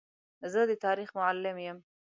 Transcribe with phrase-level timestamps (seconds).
[0.51, 1.77] زه د تاریخ معلم یم.